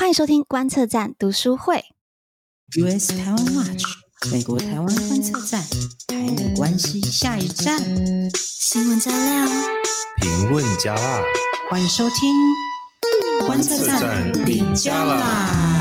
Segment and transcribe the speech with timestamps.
[0.00, 1.84] 欢迎收听观测站读书会。
[2.72, 3.84] US 台湾 Watch，
[4.32, 5.62] 美国台湾观测站，
[6.08, 7.78] 台美关系下一站。
[8.34, 9.46] 新闻加料，
[10.22, 11.22] 评论加辣，
[11.68, 12.34] 欢迎收听
[13.46, 15.79] 观测站底加辣。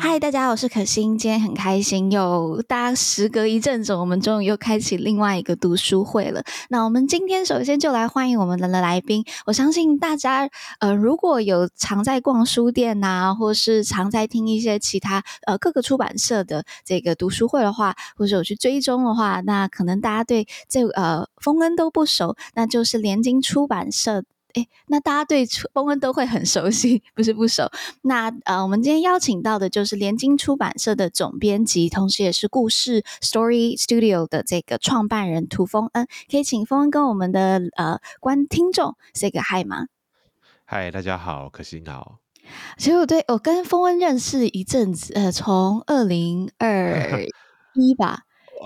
[0.00, 6.42] 嗨，大家好，我是可心，今天很开心，又大家时隔一阵子，我们终于又开启另外一个读书会了。
[6.70, 9.24] 那我们今天首先就来欢迎我们的来宾。
[9.44, 24.22] 我相信大家，呃，如果有常在逛书店呐、或是常在听一些其他呃各个出版社的这个读书会的话，或者有去追踪的话，那可能大家对这呃丰恩都不熟，那就是联经出版社。
[24.58, 27.70] 诶，那大家对丰恩都会很熟悉，不是不熟。
[28.02, 36.06] 那呃，我们今天邀请到的就是联经出版社的总编辑，同时也是故事 Story Studio 的这个创办人涂丰恩。
[36.30, 39.86] 可以请丰恩跟我们的呃观听众 say 个 hi 吗？
[40.64, 42.18] 嗨，大家好，可心好。
[42.78, 47.22] 其实我对我跟丰恩认识一阵子，呃，从二零二
[47.74, 48.22] 一吧，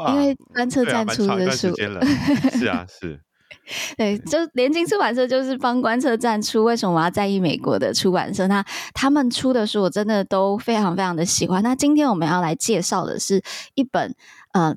[0.08, 1.74] 因为观测站出的书，
[2.56, 3.20] 是啊，是。
[3.96, 6.64] 对，就联经出版社就是帮观测站出。
[6.64, 8.46] 为什么我要在意美国的出版社？
[8.46, 8.64] 那
[8.94, 11.62] 他们出的书我真的都非常非常的喜欢。
[11.62, 13.42] 那今天我们要来介绍的是
[13.74, 14.14] 一本，
[14.52, 14.76] 呃。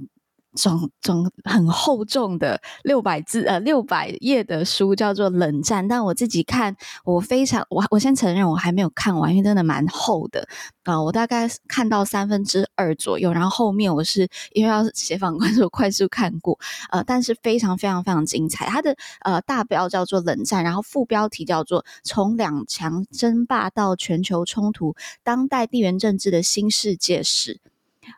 [0.56, 10.47] 总总很厚重的六百字呃六百页的书叫做《冷战》，但我自己看我非常我我先承认我还没有看完，因为真的蛮厚的
[10.84, 16.58] 啊、呃，我大概看到三分之二左右，然后后面我是因为要写访观，所以我快速看过
[16.90, 18.66] 呃，但是非常非常非常精彩。
[18.67, 27.56] 它的呃大标叫做《冷战》，然后副标题叫做《从两强争霸到全球冲突：当代地缘政治的新世界史》。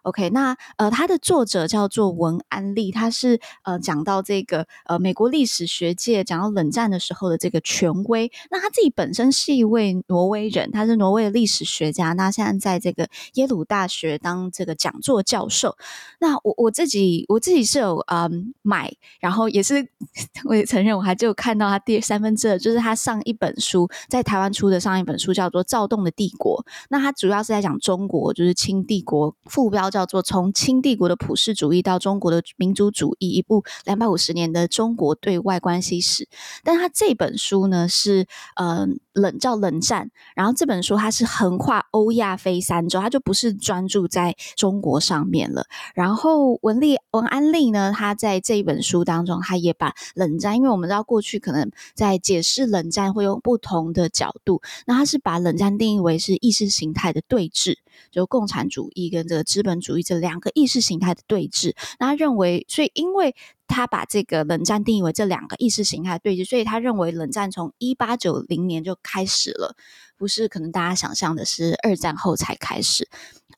[0.03, 8.31] OK，那呃，他的作者叫做文安利，他是呃讲到这个呃美国历史学界讲到冷战的时候的这个权威。
[8.49, 15.75] 那他自己本身是一位挪威人，他是挪威的历史学家，那现在在这个耶鲁大学当这个讲座教授。
[16.19, 19.87] 那我我自己我自己是有嗯买，然后也是
[20.45, 36.27] 我也承认我还就看到他第三分之二，就是他上一本书在台湾出的上一本书叫做《躁动的帝国》，那他主要是在讲中国，就是清帝国复标叫做从清帝国的普世主义到中国的民族主义，一部两百五十年的中国对外关系史。
[36.63, 45.65] 但他这本书呢是嗯冷叫冷战，然后这本书它是横跨欧亚非三洲，它就不是专注在中国上面了。
[45.95, 57.75] 然后文丽文安利呢，他在这一本书当中，他也把冷战，因为我们知道过去可能在解释冷战会用不同的角度，那他是把冷战定义为是意识形态的对峙。
[58.11, 63.35] 就共产主义跟这个资本主义这两个意识形态的对峙，那他认为，所以因为
[63.67, 69.75] 他把这个冷战定义为这两个意识形态对峙，所以他认为冷战从一八九零年就开始了，
[70.17, 73.07] 不是可能大家想象的是二战后才开始。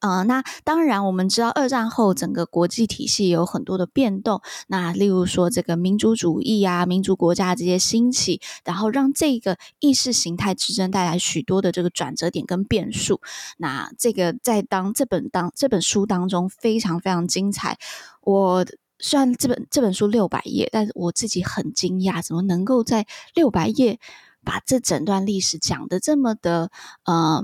[0.02, 4.42] 呃，那当然，我们知道二战后整个国际体系有很多的变动。
[4.68, 13.20] 那例如说，这个民族主义啊、民族国家这些兴起，然后让这个意识形态之争带来许多的这个转折点跟变数。
[13.58, 17.78] 那这个在当这本当这本书当中非常非常精彩。
[18.22, 18.66] 我
[19.00, 24.00] 虽然这本这本书六百页，但是我自己很惊讶，怎么能够在六百页
[24.44, 26.72] 把这整段历史讲的这么的
[27.06, 27.36] 嗯。
[27.36, 27.44] 呃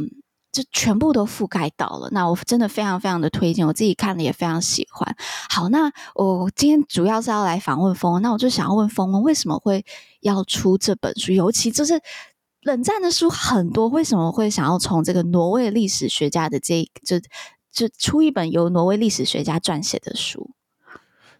[0.55, 5.13] 就全部都覆盖到了，那我真的非常非常的推荐，我自己看了也非常喜欢。
[5.49, 9.83] 好，那我今天主要是要来访问峰，那我就想要问峰，为什么会
[10.21, 11.33] 要出这本书？
[11.33, 11.99] 尤其就是
[12.61, 17.19] 冷战的书很多，为什么会想要从这个挪威历史学家的这就
[17.69, 20.54] 就出一本由挪威历史学家撰写的书？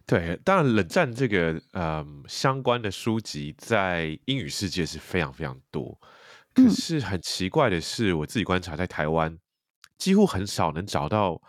[0.08, 6.00] 对，当然冷战这个呃相关的书籍在英语世界是非常非常多。
[6.54, 9.38] 可是很奇怪的是，我自己观察，在台湾
[9.98, 11.42] 几乎很少能找到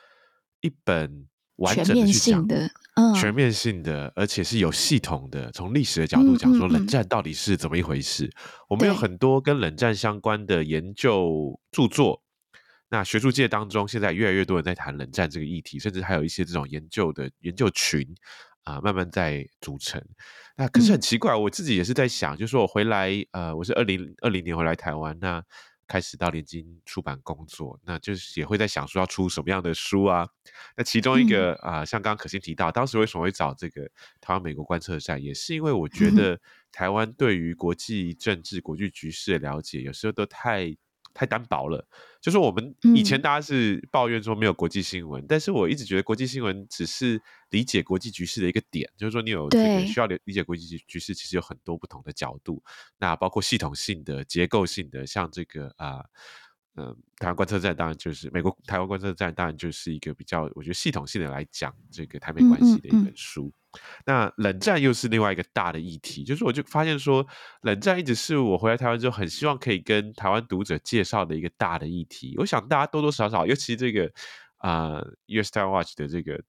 [0.63, 8.25] 一本完整的去讲的、嗯、全面性的，而且是有系统的，从历史的角度讲说冷战到底是怎么一回事。
[8.25, 12.23] 嗯嗯嗯、我们有很多跟冷战相关的研究著作，
[12.97, 18.01] 那学术界当中现在越来越多人在谈冷战这个议题，甚至还有一些这种研究的研究群
[18.63, 20.03] 啊、呃，慢慢在组成。
[20.57, 25.45] 那可是很奇怪，我自己也是在想，就是说我回来，呃，我是二零二零年回来台湾，那
[25.87, 30.27] 开始到联经出版工作，那就是也会在想说要出什么样的书啊。
[30.75, 33.83] 那其中一个啊、呃，像刚刚可心提到，当时为什么会找这个
[34.23, 36.41] 台湾美国观测站，也是因为我觉 得
[36.73, 40.75] 台湾对于国际政治、国际局势的了解，有时候都太。
[41.17, 41.89] 太单薄了，
[42.21, 47.19] 就是我们以前大家是抱怨说没有国际新闻，嗯，但是我一直觉得国际新闻只是
[47.49, 52.63] 理解国际局势的一个点，就是说你有这个需要理理解国际局局势，其实有很多不同的角度，
[52.99, 56.05] 那包括系统性的、结构性的，像这个啊
[56.75, 63.47] 嗯、呃，台湾观测站当然就是美国台湾观测站，当然就是一个比较我觉得系统性的来讲这个台美关系的一本书。
[63.47, 63.57] 嗯嗯嗯，
[64.05, 67.27] 那冷战又是另外一个大的议题，就是我就发现说，
[67.63, 72.35] 冷战一直是我回来台湾之后很希望可以跟台湾读者介绍的一个大的议题。
[72.39, 74.11] 我想大家多多少少，尤其这个
[74.59, 76.41] 啊、呃、US Taiwan Watch 的这个。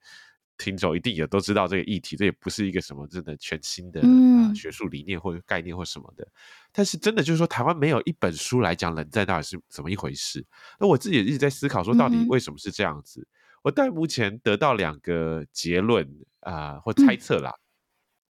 [0.59, 6.27] 听众一定也都知道这个议题，这也不是一个什么真的全新的、嗯呃、学术理念或者概念或什么的。
[6.71, 10.44] 但是真的就是说，台湾没有一本书来讲冷战到底是怎么一回事。
[10.79, 13.21] 那我自己也一直在思考说，到底为什么是这样子？
[13.21, 13.37] 嗯、
[13.67, 16.07] 我到目前得到两个结论
[16.39, 17.53] 啊、呃，或猜测啦。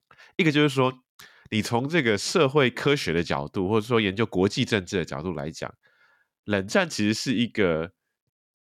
[0.09, 0.93] 嗯、一个就是说，
[1.51, 5.73] 你从这个社会科学的角度，或者说研究国际政治的角度来讲，
[6.45, 7.91] 冷战其实是一个。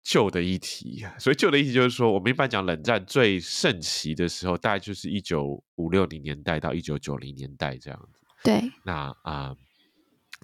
[0.05, 8.19] 旧的议题，所以旧的议题就是说，我们一般讲冷战最盛期的时候，大概就是一九五六零年代到一九九零年代这样子。
[8.43, 8.93] 对，那
[9.23, 9.57] 啊、呃，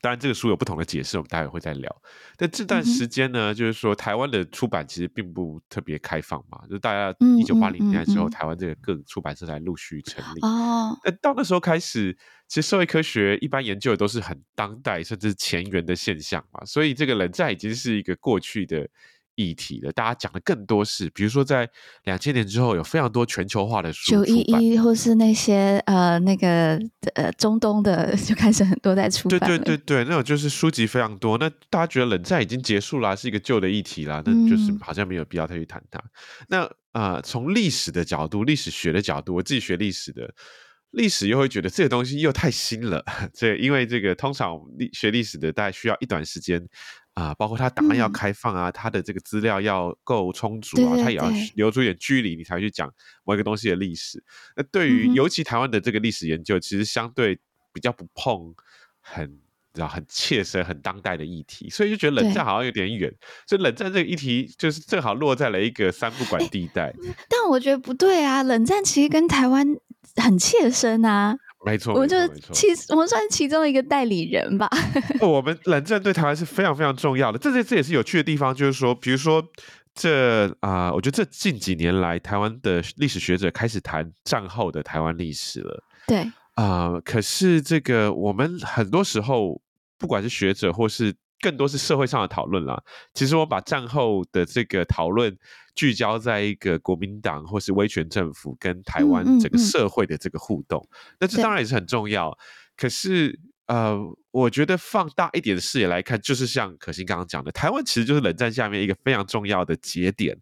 [0.01, 2.03] 当然这个书有不同的解释，我们待会会再聊。
[2.37, 10.41] 但这段时间呢，嗯、就是说台湾的出版其实并不特别开放嘛，就大家一九八零年代之后，台湾这个各出版社才陆续成立。
[10.43, 12.17] 哦，那到那时候开始，
[12.47, 18.89] 其实社会科学一般研究的都是很当代甚至前沿的现象嘛，所以这个冷战已经是一个过去的。
[19.39, 21.71] 议题的，大家讲的更多是，比如说在
[22.03, 26.77] 两千年之后，有非常多全球化的书，九一一或是那些呃那个
[27.15, 29.39] 呃中东的， 就开始很多在出版。
[29.39, 31.39] 对对对对，那种就是书籍非常多。
[31.39, 36.01] 那大家觉得冷战已经结束了，是一个旧的议题了，那就是好像没有必要再去谈它。
[36.01, 40.29] 嗯、那啊、呃，从历史的角度，历史学的角度，我自己学历史的，
[40.91, 43.05] 历史又会觉得这个东西又太新了。
[43.33, 46.61] 这因为这个通常历学历史的，大概需要一段时间。
[47.19, 52.89] 啊，包括他档案要开放啊，它、嗯、的这个资料要够充足啊，他也要留出一点距离，你才去讲
[53.25, 54.23] 某一个东西的历史。
[54.55, 57.37] 那对于尤其台湾的这个历史研究，嗯、其实相对
[57.73, 58.55] 比较不碰
[59.01, 59.29] 很
[59.75, 63.13] 知道很切身、很当代的议题，所以就觉得冷战好像有点远。
[63.49, 66.95] 所以冷战这个议题就是正好落在了一个三不管地带。
[67.29, 69.67] 但我觉得不对啊，冷战其实跟台湾
[70.17, 71.37] 很切身啊。
[71.65, 74.69] 没错，我们就是其实我们算是其中一个代理人吧。
[75.21, 79.45] 我们冷战对台湾是非常非常重要的，这这这也是有趣的地方，就是说，比如说
[79.95, 85.83] 这啊、呃，我觉得这近几年来，台湾的历史学者开始谈战后的台湾历史了。
[86.07, 86.19] 对
[86.55, 89.61] 啊、呃，可是这个我们很多时候，
[89.99, 92.83] 不管是学者或是更多是社会上的讨论啦，
[93.15, 95.37] 其实我把战后的这个讨论。
[95.75, 100.85] 聚焦在一个国民党或是威权政府跟台湾整个社会的这个互动，
[101.21, 102.37] 那、嗯嗯嗯、这当然也是很重要。
[102.77, 103.97] 可是，呃，
[104.33, 110.37] 我觉得放大一点的视野来看，就是像可心刚刚讲的，台湾其实就是冷战下面一个非常重要的节点。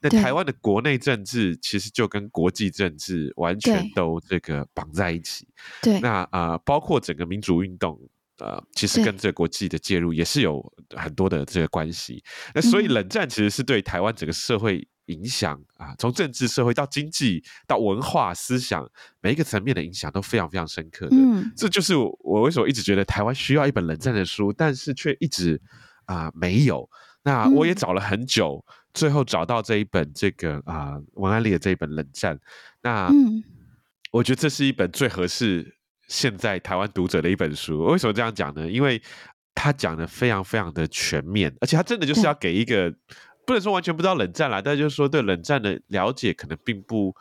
[0.00, 5.46] 那台湾的国内政治其实就跟国际政治完全都这个绑在一起。
[5.80, 7.96] 对，那啊、呃，包括整个民主运动。
[8.40, 10.60] 呃，其实跟这个国际的介入也是有
[10.96, 12.22] 很多的这个关系。
[12.54, 18.88] 那所以冷战其实是对台湾整个社会影响啊，从政治社会到经济到文化思想
[19.20, 21.16] 每一个层面的影响都非常非常深刻的。
[21.16, 25.60] 嗯，这就是我为什么一直觉得台湾需要一本冷战的书，但是却一直
[26.06, 26.88] 啊、呃、没有。
[27.22, 32.40] 那我也找了很久，嗯、最后找到这一本这个啊、呃、文安利的这一本冷战。
[32.82, 33.44] 那、嗯、
[34.12, 35.76] 我觉得这是一本最合适。
[36.10, 38.68] 现在台湾读者的一本书，为什么这样讲呢？
[38.68, 39.00] 因为
[39.54, 42.98] 他讲的非常非常的全面，而且他真的就是要给一个对
[43.46, 47.14] 不能说完全不知道冷战啦，但就是说对冷战的了解可能并不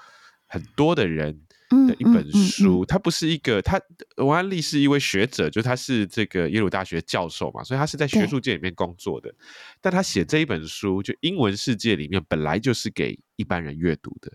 [0.47, 1.39] 很多的人
[1.87, 2.83] 的一本书。
[2.83, 3.79] 他、嗯嗯嗯嗯、不是一个，他
[4.17, 9.31] 王安利是一位学者，就他是这个耶鲁大学教授嘛，所以他是在学术界里面工作的。
[9.81, 14.31] 但他写这一本书，就英文世界里面本来就是给一般人阅读的。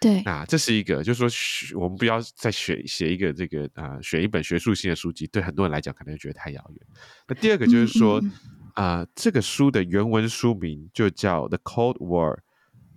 [0.00, 6.86] 对，啊这是一个，就是说，我们不要再选写一个这个啊、呃，选一本学术性的书籍，对很多人来讲可能会觉得太遥远。
[7.26, 12.38] 那第二个就是说，啊、嗯嗯呃，这个书的原文书名就叫《The Cold War: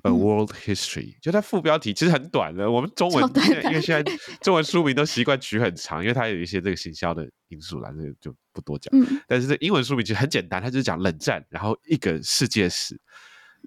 [0.01, 2.69] A World History》，就它副标题其实很短的。
[2.69, 3.23] 我们中文
[3.65, 4.03] 因为现在
[4.41, 8.89] 中文书名都习惯取很长，因为它有一些这个行销的因素啦，这个就不多讲。
[8.93, 12.99] 嗯、但是这英文书名其实很简单，它就是讲冷战，然后一个世界史，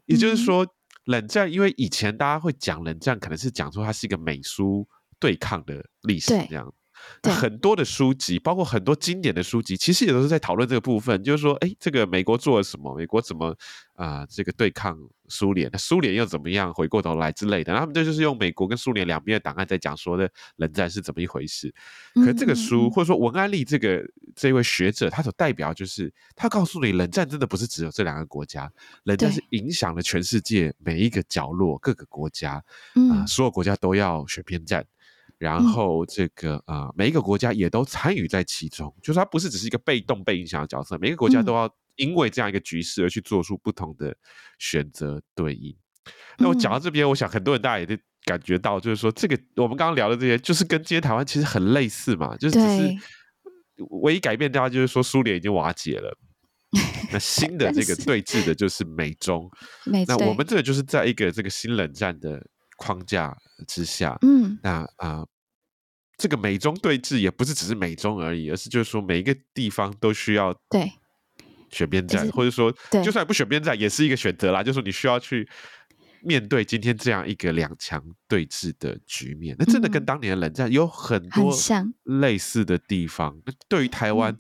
[0.07, 0.65] 也就是说。
[0.65, 0.69] 嗯
[1.05, 4.87] 冷战，因为以前大家会讲冷战，可能是讲说它是一个美苏
[5.19, 6.73] 对抗的历史这样。
[7.23, 12.95] 很多的书籍，包括很多经典的书籍，其实也都是在讨论这个部分，就是说，哎，这个美国做了什么？
[12.97, 13.57] 美国怎么
[13.95, 14.27] 啊、呃？
[14.29, 14.97] 这个对抗
[15.29, 16.73] 苏联，那苏联又怎么样？
[16.73, 21.73] 回过头来之类的，他们这就是用美国跟苏联两边的档案在讲说的冷战是怎么一回事。
[22.15, 24.03] 可这个书，或者说文安利这个
[24.35, 28.71] 这一位学者，他所代表就是他告诉你，冷战真的不是只有这两个国家，
[29.05, 34.85] 冷战是影响了全世界每一个角落、各个国家啊、呃，所有国家都要选边站。
[35.43, 44.17] 然后这个啊、呃，每一个国家也都参与在其中，就是它不是只是一个被动被影响的角色，每个国家都要因为这样一个局势而去做出不同的
[44.61, 45.77] 选择对应。
[46.39, 52.97] 那我讲到这边，我想很多人大家也都感觉到，就是说这个我们刚刚聊的这些，就是跟今天台湾其实很类似嘛，就是只是
[54.01, 56.17] 唯一改变，大家就是说苏联已经瓦解了，
[57.13, 59.51] 那 新的这个对峙的就是美中，
[60.07, 62.41] 那我们这个就是在一个这个新冷战的
[62.77, 63.37] 框架
[63.69, 65.29] 之下，嗯，那啊、呃，
[66.23, 70.93] 这个美中对峙也不是只是美中而已，而是就是说每一个地方都需要对
[71.71, 75.49] 选边站，或者说就算不选边站也是一个选择啦，就是说你需要去。
[76.25, 81.53] 面对今天这样一个两强对峙的局面，那真的跟当年的冷战有很多
[82.05, 83.37] 类似的地方。
[83.45, 84.33] 那对于台湾，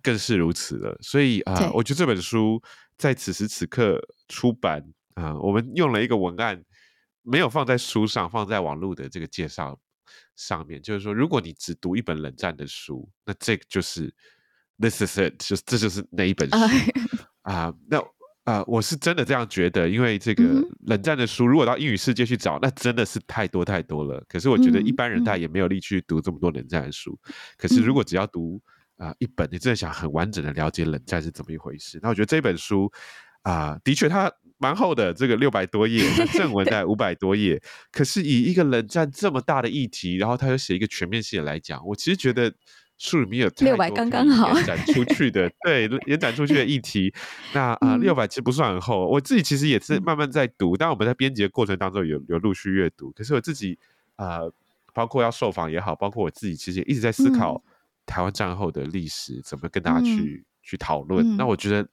[0.00, 0.96] 更是如此了。
[1.02, 2.62] 所以啊、呃，我觉得这本书
[2.96, 4.80] 在此时此刻出版
[5.14, 6.62] 啊、呃，我们用了一个文案，
[7.22, 9.76] 没有放在书上，放在网络的这个介绍
[10.36, 10.80] 上面。
[10.82, 14.12] 就是说，如果你只读一本冷战的书，那这个就是
[14.78, 16.56] this is it，就这就是那一本书
[17.42, 17.74] 啊、呃。
[17.88, 17.98] 那
[18.44, 20.44] 啊、呃，我是真的这样觉得，因为这个
[20.86, 24.22] 冷战的书，如果到英语世界去找，那真的是太多太多了。
[24.28, 27.18] 可是我觉得一般人他也没有力去读这么多冷战的书。
[27.56, 28.60] 可是如果只要读
[28.98, 32.92] 啊、呃、一本，你真的想很完整的了解冷战是怎么一回事，那我觉得这本书
[33.40, 37.62] 啊、呃，的确它蛮厚的，这个六百多页，正文大概五百多页。
[37.90, 42.52] 可是以一个冷战这么大的议题，然后他又写一个全面性的来讲，我其实觉得。
[42.96, 47.12] 书里面有六百刚刚好延展出 去的，对，延展出去的议题。
[47.52, 49.04] 那啊，六、呃、百其实不算很厚。
[49.08, 53.10] 我自己其实也是慢慢在读，但我们在编辑的过程当中有有陆续阅读。
[53.10, 53.76] 可是我自己
[54.14, 54.52] 啊、呃，
[54.94, 57.60] 包括要受访也好，包括我自己其实也一直在思考
[58.06, 61.36] 台湾战后的历史，怎么跟大家去、嗯、去讨论、嗯。
[61.36, 61.86] 那我觉得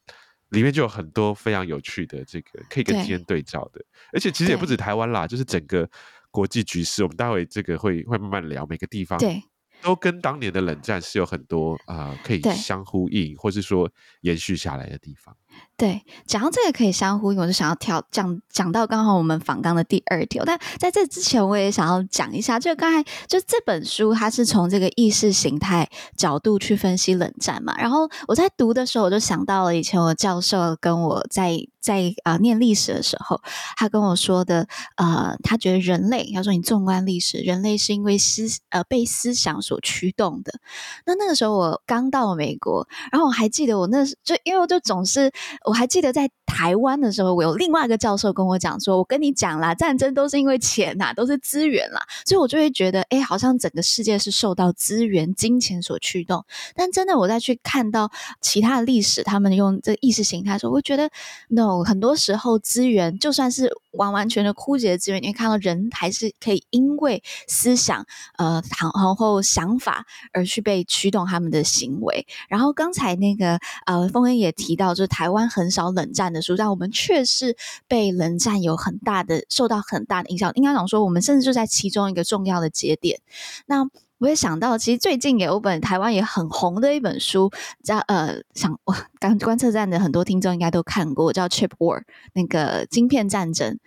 [0.51, 5.89] 里面就有很多非常有趣的这个可以跟今天对照的，而且其实也不止台湾啦，就是整个
[6.29, 9.19] 国际局势，我们待会这个会会慢慢聊每个地方。
[9.19, 9.43] 对。
[9.83, 13.91] 都跟当年的冷战是有很多啊、呃，可以相呼应，或是说
[14.21, 15.35] 延续下来的地方。
[15.77, 20.45] 对，讲到这个可以相呼应，我就想要跳讲讲到刚好我们访纲的第二条。
[20.45, 27.75] 但在这之前，我也想要讲一下，就刚才就这本书，它是从这个意识形态角度去分析冷战嘛。
[27.79, 33.41] 然后我在读的时候，我就想到了以前我教授跟我在在啊、呃、念历史的时候，
[33.75, 34.67] 他跟我说的，
[34.97, 40.59] 呃，他觉得人类，他说你纵观历史，人类是因为思呃被思想所驱动的。
[41.07, 45.31] 那那个时候我刚到美国，然后我还记得我那时就因为我就总是。
[45.65, 56.45] 我还记得在台湾的时候，我有另外一个教授跟我讲说：“我跟你讲啦，战争都是因为钱呐，都是资源啦。”所以，我就会觉得，哎，好像整个世界是受到资源、金钱所驱动。
[56.75, 61.09] 但真的，我再去看到其他的历史，他们用这意识形态的时候，我觉得
[61.49, 68.05] ，no，很多时候资源就算是完完全的枯竭的资源，你会看到人还是可以因为思想、
[68.37, 72.27] 呃，然后想法而去被驱动他们的行为。
[72.49, 75.71] 然后刚才那个呃，凤恩也提到，就是台湾很。
[75.71, 77.55] 少冷战的书，但我们却是
[77.87, 80.51] 被冷战有很大的受到很大的影响。
[80.55, 83.21] 应该讲说，我们甚至就在其中一个重要的节点。
[83.67, 87.49] 那我也想到，其实最近有本台湾也很红的一本书，
[87.81, 91.99] 叫呃，想 我刚观测站的很多听众应该都看过，叫《Chip War》
[92.33, 93.79] 那个晶片战争。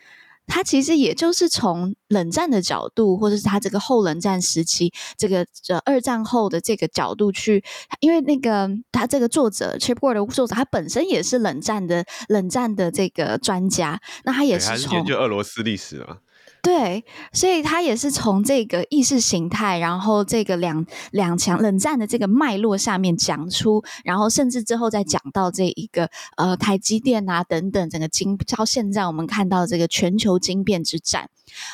[0.46, 7.62] 它其实也就是从冷战的角度，或者是它这个后冷战时期，这个呃二战后的这个角度去，
[8.00, 16.18] 因为那个他这个作者 Chip Ward 的作者，他本身也是冷战的冷战的这个专家，那他也是从研究俄罗斯历史嘛。
[16.64, 31.28] 对，所以他也是从这个意识形态，然后这个两两强冷战的这个脉络下面讲出，然后甚至之后再讲到这一个呃台积电啊等等，整个晶到现在我们看到这个全球晶变之战。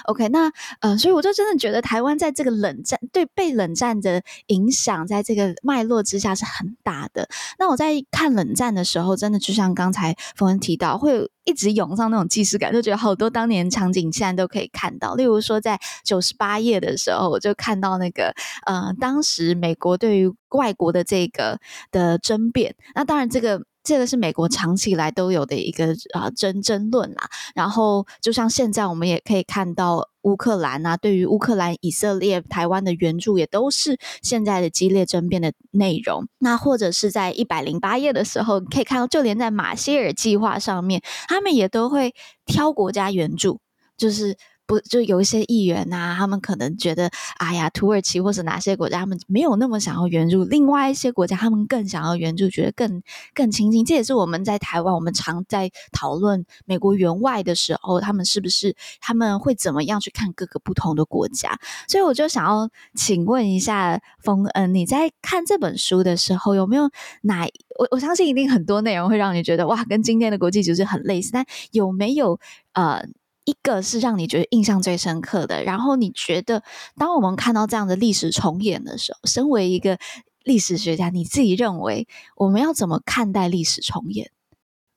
[0.07, 7.29] OK，那呃，所以我就真的觉得台湾在这个冷战对被冷战的影响，在这个脉络之下是很大的。
[7.61, 14.97] 那我在看冷战的时候，真的就像刚才冯恩提到，会一直涌上那种既视感，就觉得好多当年场景现在都可以看。
[15.01, 18.33] 到，例如说，在九十八页的时候，我就看到那个，
[18.67, 21.59] 呃，当时美国对于外国的这个
[21.91, 22.77] 的争辩。
[22.95, 27.29] 那当然，这个这个是美国长期以来都有的一个啊、呃、争争论啦。
[27.55, 36.27] 然后，就像现在我们也可以看到，乌克兰啊，对于乌克兰、以色列、台湾的援助，也都是现在的激烈争辩的内容。
[36.39, 43.61] 那或者是在一百零八页的时候，可以看到，就连在马歇尔计划上面，他们也都会挑国家援助，
[43.97, 44.37] 就是。
[44.71, 53.03] 不就有一些议员呐、他们可能觉得，哎呀，土耳其或者哪些国家，他们没有那么想要援助；另外一些国家，他们更想要援助，觉得更
[53.35, 53.85] 更亲近。
[53.85, 61.59] 这也是我们在台湾，我们常在讨论美国援外的时候，他们是不是他们会怎么样去看各个不同的国家？
[61.89, 66.89] 所以我就想要请问一下冯恩，你在看这本书的时候，有没有
[67.23, 67.45] 哪
[67.77, 72.39] 我我相信一定很多内容会让你觉得哇，跟今天的国际局势很类似，但有没有
[72.75, 73.03] 呃
[73.45, 75.63] 一个是让你觉得印象最深刻的？
[75.65, 76.63] 然后你觉得，
[76.97, 79.99] 当我们看到这样的历史重演的时候，身为一个
[80.45, 82.07] 历史学家，你自己认为
[82.37, 84.31] 我们要怎么看待历史重演？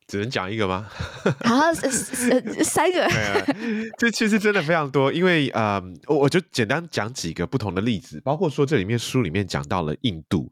[0.05, 0.87] 只能讲一个吗？
[1.45, 1.73] 好，
[2.61, 3.09] 三个。
[3.97, 10.51] 这其实真的非常多，因为呃，我我就简单讲几个不同的例子，包括说这里面书里面讲到了印度。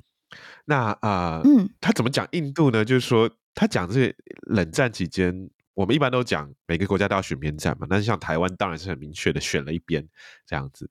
[0.65, 2.85] 那啊，呃、嗯，他怎么讲印度呢？
[2.85, 5.49] 就是说他讲这冷战期间，
[5.81, 7.87] 我们一般都讲每个国家都要选边站嘛。
[7.89, 10.07] 但是像台湾当然是很明确的选了一边
[10.45, 10.89] 这样子。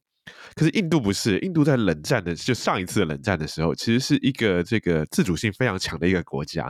[0.54, 6.64] 可是印度不是，印度在冷战的就上一次冷战的时候，其实是一个这个自主性非常强的一个国家。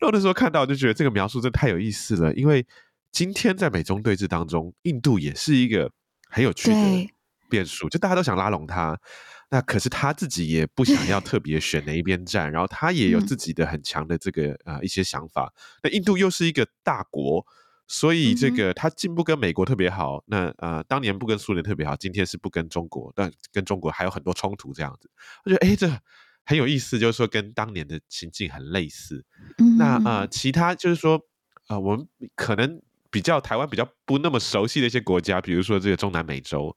[0.00, 2.64] 那我那时候看到就觉得这个描述真的太有意思了，因为
[3.10, 5.90] 今天在美中对峙当中，印度也是一个
[6.30, 7.10] 很有趣的
[7.50, 8.98] 变数，就大家都想拉拢他。
[9.50, 15.52] 那可是他自己也不想要特别选哪一边站， 然后他也有自己的很强的这个啊、呃、一些想法。
[15.82, 17.44] 那印度又是一个大国，
[17.94, 25.10] 所以这个他进不跟美国特别好，那啊、呃、当年不跟苏联特别好，今天是不跟中国，但跟中国还有很多冲突这样子。
[25.44, 25.86] 我觉得哎，这
[26.46, 29.22] 很有意思，就是说跟当年的情境很类似。
[29.78, 31.18] 那啊、呃，其他就是说
[31.66, 32.80] 啊、呃，我们可能
[33.10, 36.74] 比较台湾比较不那么熟悉的一些国家，比如说这个中南美洲。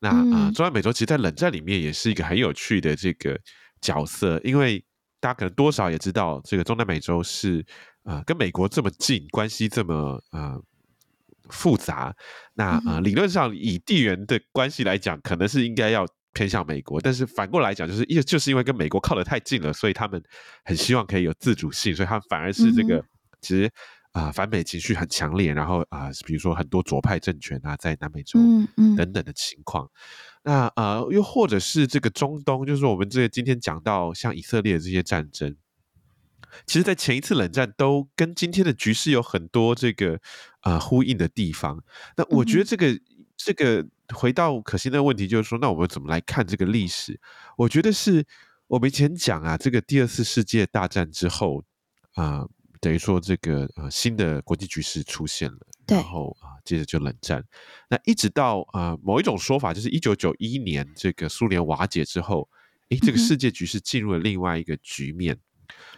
[0.00, 3.38] 那啊、呃，中南美洲其实，在冷战里面也是一个很有趣的这个
[3.80, 4.84] 角色，因为
[5.20, 10.62] 大家可能多少也知道，这个中南美洲是啊、呃，跟美国这么近，关系这么啊、呃、
[11.50, 12.16] 复杂。
[12.54, 20.22] 那啊、呃，理论上以地缘的关系来讲，可能是应该要偏向美国，但是反过来讲，就是因就是因为跟美国靠得太近了，所以他们
[20.64, 23.04] 很希望可以有自主性，所以他们反而是这个
[23.42, 23.70] 其实。
[24.12, 28.40] 啊、呃，反美情绪很强烈，然后啊、呃，比如说很多左派政权啊，在南美洲
[28.96, 29.84] 等等的情况。
[29.84, 29.92] 嗯嗯、
[30.44, 35.54] 那呃，又或者是这个中东，就是我们这个今天讲到像以色列这些战争，
[36.64, 40.14] 其实，在前一次冷战都跟今天的局势有很多这个
[40.60, 41.82] 啊、呃、呼应的地方。
[42.16, 43.00] 那我觉得这个、嗯、
[43.36, 43.84] 这个
[44.14, 47.20] 回到可心的问题，就是说，那我们怎么来看这个历史？
[47.56, 48.24] 我觉得是
[48.68, 51.64] 我们以前讲啊，这个第二次世界大战之后
[52.14, 52.38] 啊。
[52.38, 57.42] 呃等于说，这个呃新的国际局势出现了，然后啊、呃，接着就冷战。
[57.88, 62.48] 那一直到啊、呃，某一种说法就是一九九一年这个苏联瓦解之后，
[62.90, 65.38] 诶，这个世界局势进入了另外一个局面。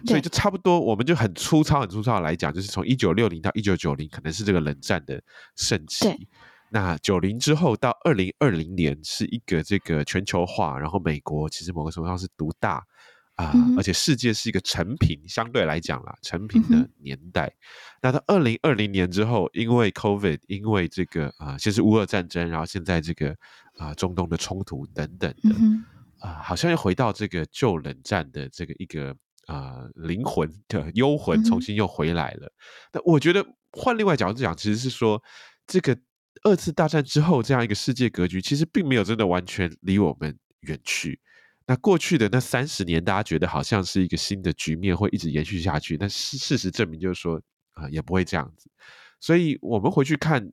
[0.01, 5.23] 嗯、所以就差不多，我们就很粗糙、很粗糙的来讲，就是从一九六零到一九九零，可能是这个冷战的
[5.57, 6.29] 盛期。
[6.71, 12.85] 那九零之后到二零二零年，是一个这个全球化，然后美国其实某个程度上是独大。
[13.39, 17.47] 啊，而且世界是一个成品，相对来讲啦，成品的年代。
[17.47, 17.53] 嗯、
[18.03, 23.33] 那到二零二零年之后，因为 COVID，因为这个啊，先是乌俄战争，然后现在这个
[23.77, 25.55] 啊中东的冲突等等的，
[26.19, 29.15] 啊，好像又回到这个旧冷战的这个一个
[29.49, 32.53] 啊灵魂的幽魂，重新又回来了。
[32.93, 35.21] 那、嗯、我觉得换另外角度讲，其实是说，
[35.67, 35.99] 这个
[36.45, 41.21] 二次大战之后这样一个世界格局，其实并没有真的完全离我们远去。
[41.67, 47.37] 那过去的那三十年，大家觉得好像是一个新的局面会一直延续下去，但事事实证明就是说
[47.73, 48.71] 啊、呃，也不会这样子。
[49.21, 50.51] 所以我们回去看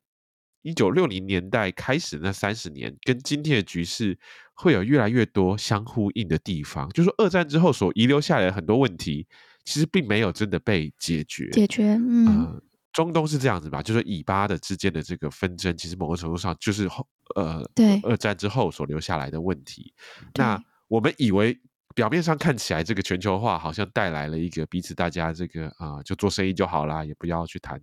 [0.66, 4.18] 一九六零年代开始那三十年，跟今天的局势
[4.52, 6.88] 会有越来越多相呼应的地方。
[6.88, 9.28] 就是说二战之后所遗留下来的很多问题，
[9.64, 11.48] 其实并没有真的被解决。
[11.50, 13.80] 解决，嗯、呃，中东是这样子吧？
[13.80, 19.94] 就是以巴的之间的这个纷争，其实某个程度上就是后呃，对二战之后所留下来的问题。
[20.34, 21.56] 那我们以为
[21.96, 27.80] 表面上看起来这个全球化好像带来了一个彼此大家这个啊、呃、就做生意就好啦，也不要去谈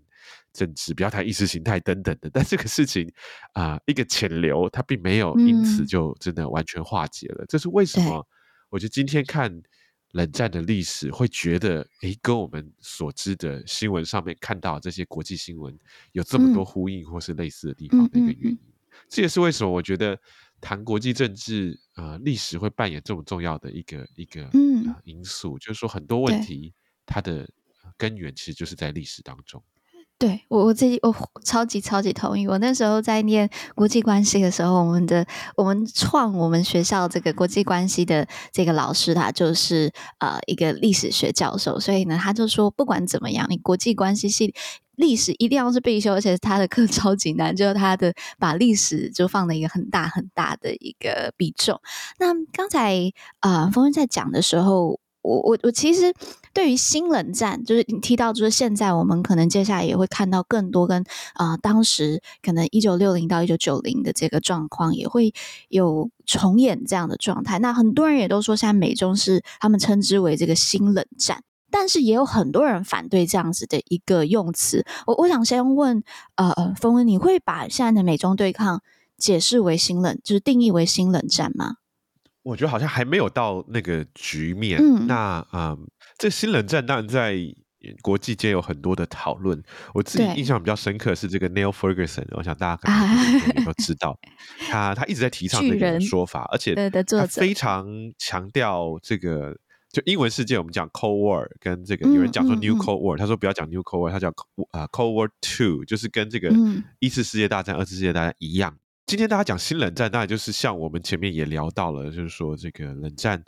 [0.53, 2.29] 政治，不要谈意识形态等等的。
[2.31, 3.11] 但这个事情
[3.53, 7.43] 啊、呃，一个潜流，它并没有因此就真的完全化解了。
[7.43, 8.23] 嗯、这是为什么？
[8.69, 9.51] 我觉得今天看
[10.11, 15.75] 冷战的历史，会觉得诶，跟我们所知的新闻上面看到这些国际新闻
[16.11, 18.51] 有这么多呼应或是类似的地方的一个原因。
[18.51, 20.15] 嗯嗯嗯嗯、这也是为什么我觉得。
[20.63, 24.49] 谈国际政治呃，历史会扮演这么重要的一个一个
[25.03, 26.73] 因素，就是说很多问题
[27.05, 27.45] 它的
[27.97, 29.61] 根源其实就是在历史当中。
[30.17, 32.47] 对，我我自己我超级超级同意。
[32.47, 44.53] 我那时候在念国际关系的时候，我们的我们创我们学校这个国际关系的这个老师，他就是呃一个历史学教授，所以呢，他就说不管怎么样，你国际关系系
[44.95, 51.79] 历史一定要是必修，而且他的课超级难，就是他的把历史就放了一个很大很大的一个比重。
[52.19, 54.99] 那刚才啊，峰峰在讲的时候。
[55.25, 56.13] 我我我其实
[56.53, 61.01] 对于新冷战，就是你提到，就是现在我们可能接下来也会看到更多跟
[61.35, 65.33] 啊、当时可能一九六零到一九九零的这个状况，也会
[65.69, 67.57] 有重演这样的状态。
[67.59, 71.41] 那很多人也都说，现在美中是他们称之为这个新冷战，
[71.75, 74.85] 但是也有很多人反对这样子的一个用词。
[75.07, 76.03] 我我想先问
[76.35, 78.83] 呃呃，峰恩，你会把现在的美中对抗
[79.17, 81.77] 解释为新冷，就是定义为新冷战吗？
[82.43, 84.79] 我觉得好像还没有到那个局面。
[84.79, 85.75] 嗯，那嗯，
[86.19, 87.35] 这新冷战当然在
[88.03, 89.59] 国际间有很多的讨论。
[89.95, 92.87] 我自己印象比较深刻是这个 Neil Ferguson，我想大家可
[93.53, 94.15] 能都 知道，
[94.69, 97.87] 他他一直在提倡这个说法，而且他非常
[98.19, 99.57] 强调这个。
[99.93, 104.33] 就英文世界，我们讲 Cold War，跟这个有人讲说 New Cold War，他说不要讲 New Cold War，他讲
[104.71, 106.51] 啊 Cold War Two，就是跟这个
[106.97, 108.75] 一次世界大战、二次世界大战一样。
[109.05, 113.43] 今天大家讲新冷战，当然就是像我们前面也聊到了，就是说这个冷战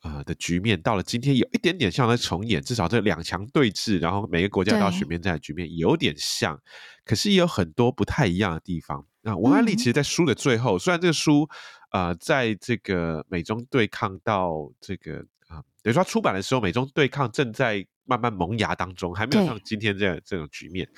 [0.00, 6.60] 啊的局面到了今天有一点点像在重演，至少这两强对峙，然后每个国家都要选边站的局面有点像，
[7.06, 9.06] 可是也有很多不太一样的地方。
[9.26, 11.48] 那王安利其实，在书的最后，虽然这个书
[11.90, 20.88] 啊，在这个美中对抗到这个啊，等于说出版的时候，美中对抗正在慢慢萌芽当中，还没有像今天这样这种局面。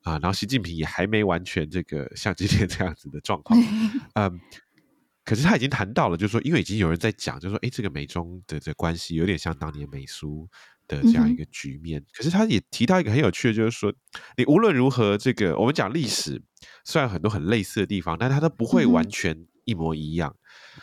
[0.00, 3.60] 啊，然后习近平也还没完全这个像今天这样子的状况，
[4.16, 4.40] 嗯，
[5.22, 10.48] 可是他已经谈到了，就是说，因为已经有人在讲，就是说，哎，这个美中的这关系有点像当年美苏
[10.86, 12.00] 的这样一个局面。
[12.00, 13.92] 嗯、可是他也提到一个很有趣的，就是说，
[14.36, 16.42] 你无论如何，这个我们讲历史，
[16.84, 20.34] 虽然很多很类似的地方，但它都不会完全一模一样。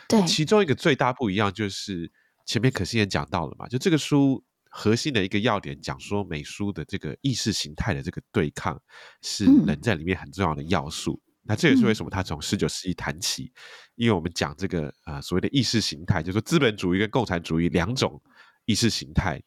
[0.08, 2.10] 对、嗯，其中一个最大不一样就是
[2.46, 4.44] 前面可心也讲到了嘛，就这个书。
[4.74, 8.80] 核心的一个要点讲说，美苏的这个意识形态的这个对抗
[9.20, 11.20] 是人在里面很重要的要素。
[11.26, 13.52] 嗯、那这也是为什么他从十九世纪谈起，
[13.96, 18.18] 因为我们讲这个啊、呃、所谓的意识形态，就是说资本主义跟共产主义两种
[18.64, 19.42] 意识形态，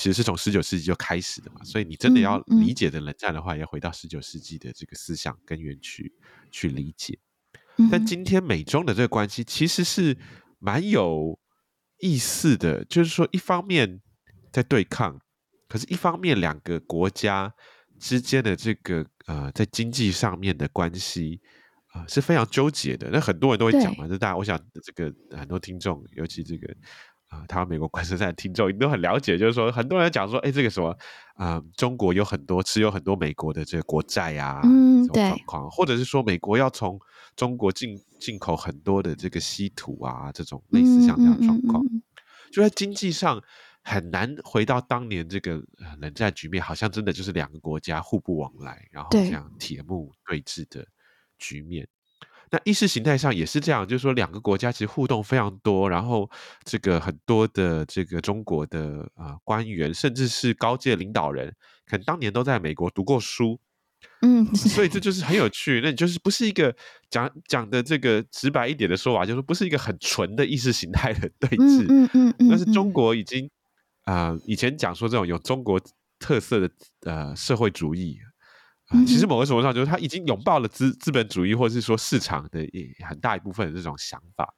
[0.00, 1.62] 其实是从十九世纪就开始的嘛。
[1.64, 6.12] 所以你真的要理解的冷战的话，要回到十九世纪的这个思想根源去
[6.50, 7.18] 去理解。
[7.90, 10.16] 但今天美中的这个关系其实是
[10.58, 11.38] 蛮有
[11.98, 14.00] 意思的，就是说一方面。
[14.52, 15.16] 在对抗，
[15.68, 17.54] 可是，一方面两个国家
[18.00, 21.40] 之间的这个呃，在经济上面的关系
[21.92, 23.08] 啊、呃、是非常纠结的。
[23.12, 26.66] 那很多人都会讲嘛，就大家，我想这个很多听众，尤其这个
[27.30, 30.90] 啊、呃，台湾美国观测站的听众，都很了解，就是说，很多人讲说，哎，这个什么
[31.34, 37.00] 啊、呃，中国有很多持有很多美国的这个国债啊，嗯，状况，或者是说，美国要从
[37.34, 42.02] 中国进进口很多的这个稀土啊，这种类似像这样的状况，嗯嗯嗯、
[42.52, 43.42] 就在经济上。
[43.82, 45.58] 很难回到当年这个
[46.00, 50.86] 冷战局面，好像真的就是两个国家互不往来，然后这样铁幕对峙的
[51.38, 51.88] 局面。
[52.50, 56.28] 那意识形态上也是这样，就是说两个国家其实互动非常多，然后
[56.64, 61.54] 这个很多的这个中国的啊、呃、官员，甚至是高阶领导人，
[61.86, 63.60] 可能当年都在美国读过书。
[64.22, 65.80] 嗯，所以这就是很有趣。
[65.82, 66.74] 那你就是不是一个
[67.10, 71.86] 讲讲的这个直白一点的说法，就是不是一个很纯的意识形态的对峙。
[71.88, 73.50] 嗯嗯嗯，但是中国已经。
[74.04, 75.78] 啊、呃，以前讲说这种有中国
[76.18, 76.70] 特色的
[77.02, 78.18] 呃社会主义，
[79.06, 84.54] 其实某个程度上就是他已经拥抱了资资本主义，或者是说市场的也很大一部分的这种想法。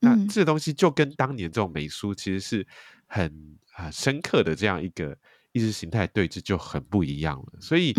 [0.00, 2.66] 那这个东西就跟当年这种美苏其实是
[3.06, 3.30] 很
[3.74, 5.16] 啊、呃、深刻的这样一个
[5.52, 7.60] 意识形态对峙就很不一样了。
[7.60, 7.94] 所以，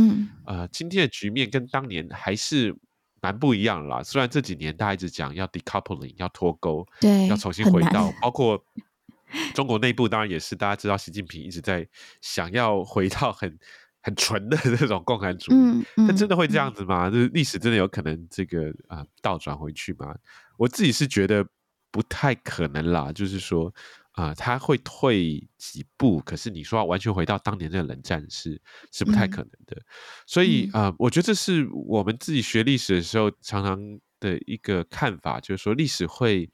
[0.46, 2.76] 呃，今天的局面跟当年还是
[3.22, 4.04] 蛮不一样啦。
[4.04, 8.64] 虽然这几年大家一直讲要 decoupling，要脱钩，对，要重新回到包括。
[9.54, 11.86] 中国内部当然也是，大家知道，习近平一直在
[12.22, 13.60] 想要回到很
[14.08, 17.10] 很纯的这种共产主义，嗯嗯、但真的会这样子吗？
[17.10, 20.16] 就是历史真的有可能这个啊、呃、倒转回去吗？
[20.58, 21.46] 我自己是觉得
[21.92, 23.12] 不太可能啦。
[23.12, 23.68] 就是说
[24.14, 28.62] 啊、呃，他会退几步，可是你说要完全回到当年那个冷战是
[28.94, 29.76] 是不太可能的。
[29.76, 29.84] 嗯、
[30.26, 33.78] 所以啊、呃，我觉得这是我们自己学历史的时候常常
[34.22, 36.50] 的一个看法，就是说历史会。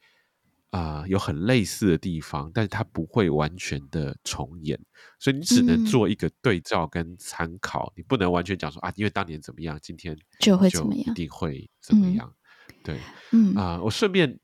[0.74, 4.76] 啊、呃，有很类似的地方，但是它不会完全的重演，
[5.20, 12.34] 所以你只能做一个对照跟参考，嗯、你不能完全讲说啊，因为当年怎么样，今天就会怎么样，一定会怎么样？
[12.82, 12.98] 对，
[13.30, 14.36] 嗯啊、呃，我顺便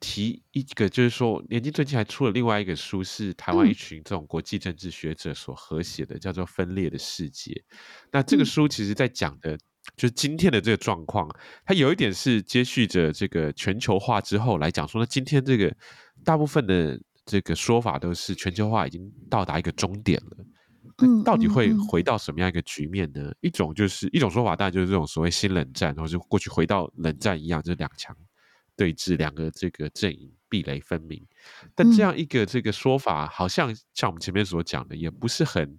[0.00, 7.52] 提一个，就是说，年纪最近还出了另外一个书，是台湾一群这种国际政治学者所合写的，嗯、叫做《分裂的世界》。
[8.10, 9.58] 那这个书其实在讲的。
[9.96, 11.28] 就是今天的这个状况，
[11.64, 15.74] 它有一点是接续着这个全球化之后来讲说，那今天这个
[16.24, 20.44] 大部分的这个说法都是全球化已经到达一个终点了。
[21.02, 23.22] 嗯，到底会回到什么样一个局面呢？
[23.22, 28.14] 嗯嗯、一种就是一种说法，当然就是这种所谓新冷战，或者过去回到冷战一样，就是两强
[28.76, 31.26] 对峙，两个这个阵营壁垒分明。
[31.74, 35.78] 但这样一个这个说法，好像像我们前面所讲的，也不是很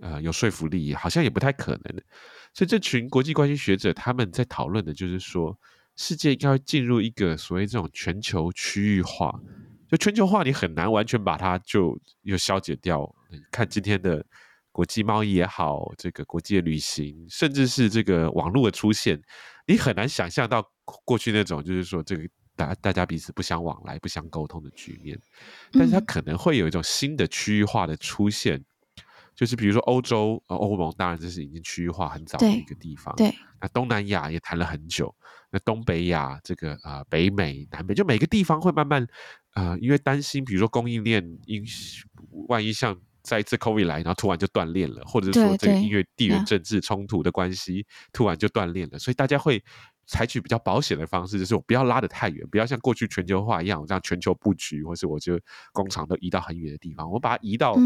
[0.00, 2.02] 呃有说服力，好像也不太可能。
[2.56, 5.54] 所以这群国际关系学者他们在讨论的就是说，
[5.94, 9.38] 世界应该进入一个所谓这种全球区域化。
[9.90, 13.14] 就全球化，你很难完全把它就又消解掉。
[13.30, 14.24] 你看今天的
[14.72, 19.20] 国际贸易也好，这个国际的旅行，甚至是这个网络的出现，
[19.66, 20.66] 你很难想象到
[21.04, 25.20] 过去那种就是说这个大大家彼此不相往来、不相沟通的局面。
[25.72, 28.64] 但是它可能会有一种新的区域化的出现，
[29.36, 33.14] 就是比如说欧洲、欧盟，当然这是已经区域化很早的一个地方。
[33.16, 35.14] 对，那东南亚也谈了很久。
[35.50, 39.02] 那东北亚这个啊、呃，北美、南美，就每个地方会慢慢
[39.52, 41.62] 啊、呃，因为担心，比如说供应链因
[42.48, 49.62] 万一像再一次 COVID 来，然后突然就断裂了，或者是说这个因为地缘政治冲突的关系，突然就断裂了，所以大家会
[50.06, 55.38] 采取比较保险的方式，就是我不要拉得太远，不要像过去全球化一样，我这样全球布局，或是我就
[55.72, 57.76] 工厂都移到很远的地方，我把它移到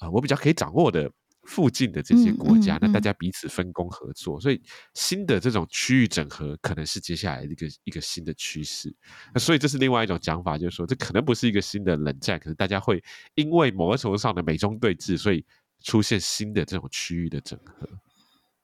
[0.00, 1.08] 啊、我比较可以掌握的。
[1.44, 4.60] 附近的这些国家，那大家彼此分工合作，所以
[4.92, 8.94] 新的这种区域整合可能是接下来的一个一个新的趋势。
[9.32, 13.02] 那所以这是另外一种讲法，就是说这可能不是一个新的冷战，可能大家会
[13.36, 15.42] 因为某个程度上的美中对峙，所以
[15.82, 17.88] 出现新的这种区域的整合。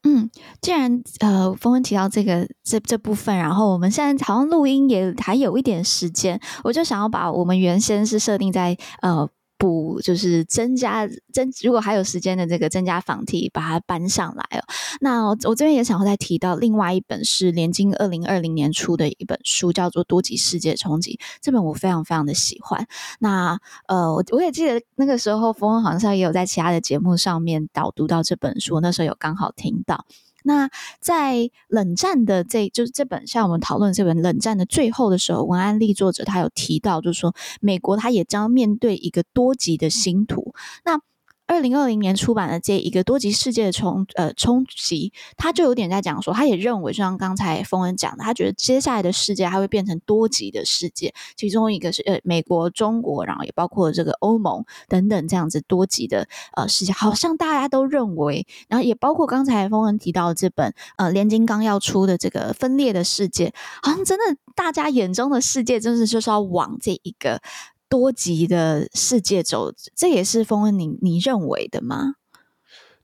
[0.03, 9.29] 嗯，既然呃，峰峰提到这个这这部分，然后我们现在好像录音也还有一点时间，我就想要把我们原先是设定在呃。
[9.59, 14.65] 补就是增加增，如果还有时间的这个增加访题，把它搬上来哦。
[15.01, 21.19] 那我，我这边也想再提到另外一本是连经二零二零年出的一本书，叫做《多极世界冲击》。
[21.41, 22.87] 这本我非常非常的喜欢。
[23.19, 30.05] 那呃，我我也记得那个时候，峰好像也有在其他的节目上面导读到这本书，那时候有刚好听到。
[30.47, 40.55] 那在冷战的这就是这本像我们讨论这本冷战的最后的时候，文案力作者他有提到，就是说美国他也将面对一个多极的星图。
[40.85, 41.01] 那
[41.47, 67.41] 二零二零年出版的这一个多极世界的冲呃冲击，他就有点在讲说，他也认为，就像刚才峰恩讲的，他觉得接下来的世界它会变成多极的世界，其中一个是呃美国、中国，然后也包括这个欧盟等等这样子多极的呃世界，好像大家都认为，然后也包括刚才峰恩提到的这本呃联经刚要出的这个分裂的世界，好像真的大家眼中的世界，真的就是要往这一个。
[67.89, 72.15] 多极的世界走，这也是峰恩你你认为的吗？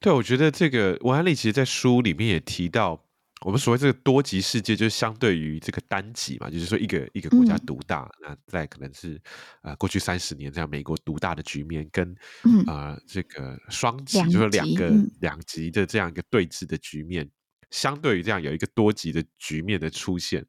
[0.00, 3.04] 对，我觉得这个王安利其实在书里面也提到，
[3.44, 9.14] 我们所谓这个多极世界，就是相对于这个单极嘛，就是说一个一个国家独大，嗯、那在可能是
[9.60, 12.12] 啊、呃、过去三十年这样美国独大的局面，跟
[12.66, 17.30] 啊、呃、这个双极，就是说两个两极的这样一个对峙的局面，
[17.70, 20.44] 相对于这样有一个多极的局面的出现。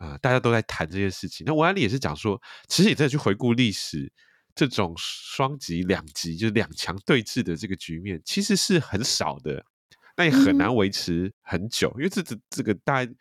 [0.00, 1.44] 啊、呃，大家都在谈这件事情。
[1.46, 4.10] 那文安利也是讲说，其实你再去回顾历史，
[4.54, 9.62] 这种双极、两极，就是两强对峙的这个局面，其实是很少的。
[10.16, 13.12] 那也很难维持很久，嗯、因为这这这个大家，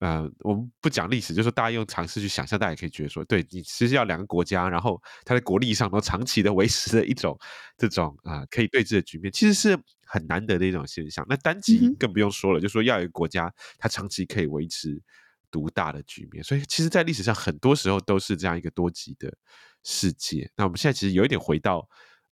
[0.00, 7.38] 呃，我们不讲历史，就是说大家用尝试去想象，大家也可以觉得说，对你其实要两个国家，然后它在国力上都长期的维持的一种
[7.76, 11.26] 这种啊、呃、可以对峙的局面，其实是很难得的一种现象。
[11.28, 15.02] 那单极更不用说了，嗯、就是说要一个国家，它长期可以维持。
[15.56, 19.34] 独大的局面，所以其实，在历史上很多时候都是这样一个多极的
[19.82, 20.46] 世界。
[20.54, 21.78] 那我们现在其实有一点回到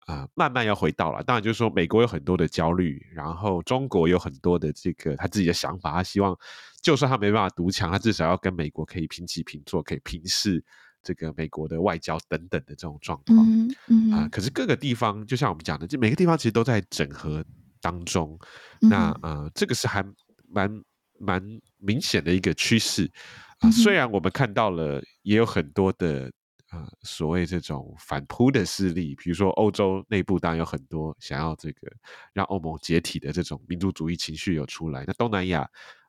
[0.06, 1.22] 啊、呃，慢慢要回到了。
[1.22, 6.34] 当然，就是说美国有很多的焦虑，然后中国有很多的这个他自己的想法，他希望
[6.80, 10.64] 就算他没办法独强，他至少要跟美国可以平起平坐，可以平视
[11.02, 13.38] 这个美国的外交等等的这种状况。
[13.46, 17.44] 嗯嗯啊、呃，可是各个地方，就像我们讲的，就每个地方其实都在整合
[17.82, 18.38] 当中。
[18.80, 20.02] 那啊、呃，这个是还
[20.48, 20.82] 蛮。
[21.20, 21.40] 蛮
[21.76, 23.10] 明显的一个趋势
[23.58, 26.32] 啊，虽然我们看到了也有很多的
[26.70, 31.92] 啊所谓这种反扑的势力，比如说欧洲内部当然有很多想要这个
[32.32, 35.04] 让欧盟解体的这种民族主义情绪有出来。
[35.06, 35.60] 那东南亚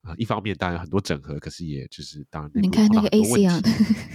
[0.01, 3.61] 啊，一方面当然有很多整合，可是也就是当然你看那个 ASEAN，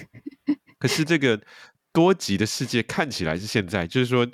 [0.80, 1.40] 可是这个
[1.92, 4.26] 多极的世界看起来是现在就是说，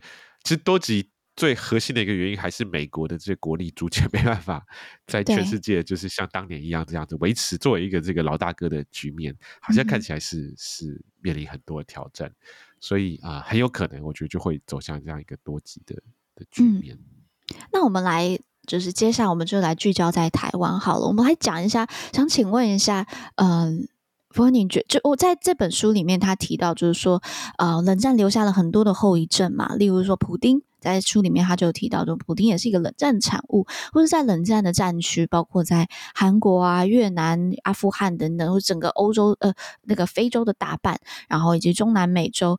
[0.45, 1.12] 其实多极。
[1.43, 4.65] 最核心的一个原因还是美国的这些国力逐渐 没办法
[5.09, 12.33] 在全世界就是像当年一样这样子维持作为一个这个老大哥的局面，好像看起来是、嗯、是面临很多的挑战，
[12.79, 15.97] 所以啊、呃、很有可能我觉得就会走向这样一个多极的
[16.37, 17.57] 的局面、嗯。
[17.73, 23.89] 那我们来就是接下来我们就来聚焦在台湾好了，我们来讲一下，想请问一下，嗯，
[24.31, 27.21] 峰恩你觉就我在这本书里面他提到就是说，
[27.59, 30.63] 呃，冷战留下了很多的后遗症嘛，例如说普丁。
[30.83, 42.59] 在书里面他就提到说，普丁也是一个冷战产物，或者在冷战的战区，包括在韩国啊、越南、阿富汗等等，或整个欧洲呃那个非洲的大半，然后以及中南美洲。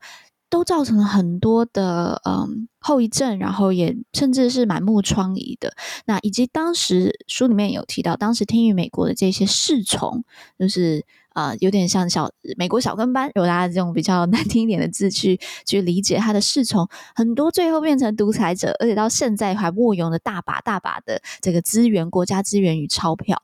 [0.49, 5.73] 都造成了很多的嗯后遗症，然后也甚至是满目疮痍的。
[6.05, 10.23] 那以及当时书里面有提到，当时听于美国的这些侍从，
[10.59, 23.43] 就是呃有点像小美国小跟班，有大家这种比较 难听一点的字去去理解他的侍从，很多最后变成独裁者，而且到现在还握有了大把大把的这个资源、国家资源与钞票。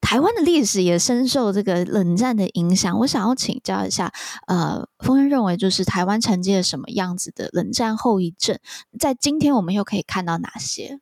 [0.00, 2.98] 台湾的历史也深受这个冷战的影响。
[2.98, 4.12] 我想要请教一下，
[4.48, 8.58] 呃，峰恩认为，就是台湾承接了什么样子的冷战后遗症？
[8.98, 10.98] 在今天我们又可以看到哪些？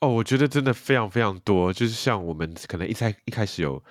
[0.00, 1.72] 哦，我觉得真的非常非常多。
[1.72, 3.82] 就是像我们可能一开一开始有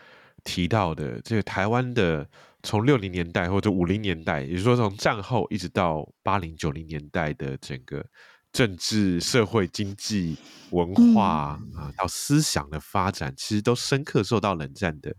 [0.43, 2.29] 提到的，这个台湾的
[2.63, 8.05] 从六零年代或者五零年代，也就是说从战后一直到八零九零年代的整个。
[8.53, 10.37] 政治、社会、经济、
[10.69, 15.11] 文化、嗯、啊，到思想的发展，其实都深刻受到冷战的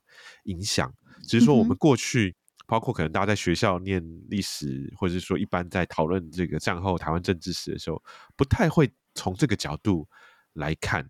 [0.45, 0.89] 影响。
[1.27, 2.35] 只是说，我们过去、嗯、
[2.69, 8.01] 包括可能大家在学校念历史，或者是说一般在讨论这个战后台湾政治史的时候，
[8.37, 10.09] 不太会从这个角度
[10.53, 11.05] 来看。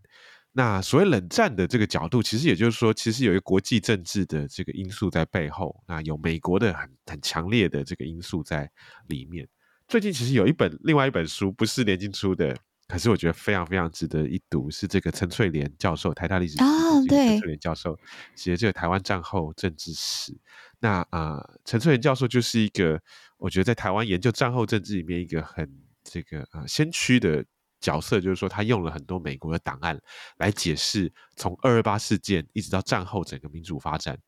[0.57, 8.71] 那所谓冷战的这个角度，其实也就是说，其实有一个国际政治的这个因素在背后，那有美国的很很强烈的这个因素在
[9.09, 9.49] 里面。
[9.89, 17.99] 最近其实有一本另外一本书，不是联经出的，可是我觉得非常非常值得一读，是这个陈翠莲教授，台大历史系的陈翠莲教授
[18.37, 20.33] 写的这个台湾战后政治史。
[20.79, 23.03] 那啊，呃，陈翠莲教授就是一个
[23.39, 25.69] 我觉得在台湾研究战后政治里面一个很
[26.05, 27.45] 这个啊，呃，先驱的
[27.85, 30.01] 角色，就是说他用了很多美国的档案
[30.39, 34.19] 来解释从二二八事件一直到战后整个民主发展。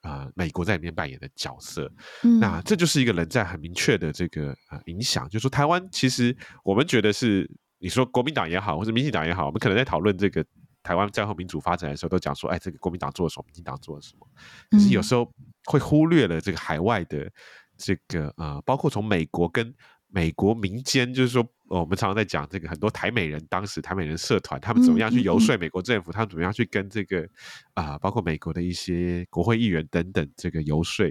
[0.00, 1.88] 啊、呃，美国在里面扮演的角色，
[2.24, 7.48] 嗯、那这就是一个人在很明确的这个呃影响，就是说台湾其实我们觉得是
[7.78, 10.44] 你说国民党也好，或者民进党也好，我们可能在讨论这个
[10.82, 14.26] 台湾战后民主发展的时候，都讲说，哎，这个国民党做了什么，民进党做了什么，
[14.70, 15.32] 可是有时候
[15.66, 17.30] 会忽略了这个海外的
[17.76, 19.72] 这个呃，包括从美国跟。
[20.14, 21.42] 美国民间就是说，
[21.80, 27.26] 我们常常在讲这个，很多台美人，当时台美人社团，他们怎么样去游说美国政府，他们怎么样去跟这个
[27.74, 31.06] 啊，包括美国的一些国会议员等等，这个游说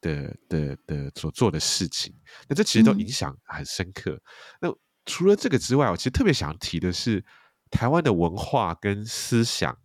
[0.00, 2.14] 的的的所做的事情，
[2.48, 4.20] 那这其实都影响很深刻。
[4.60, 4.74] 那
[5.04, 7.24] 除了这个之外，我其实特别想提的是
[7.70, 9.76] 台湾的文化跟思想。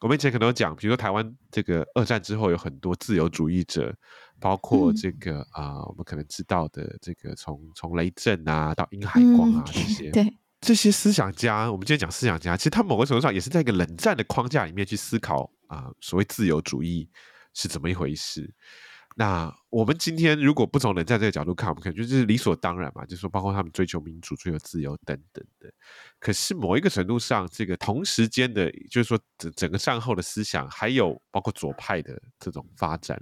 [0.00, 3.94] 我们以前可能有讲，比如说台湾这个二战之后有很多自由主义者。
[4.40, 17.10] 包括这个啊、嗯呃，我们可能知道的这个从从雷震啊到殷海光啊、嗯、这些，对这些思想家，我们今天讲思想家，其实他某个程度上也是在一个冷战的框架里面去思考啊、呃，所谓自由主义
[17.52, 18.48] 是怎么一回事。
[19.18, 25.68] 那我们今天如果不从冷战这个角度看，我们可能就是理所当然嘛，就是说包括他们追求民主、追求自由等等的。
[26.20, 33.20] 可是某一个程度上，这个同时间的，就是说整整个战后的思想，还有包括左派的这种发展，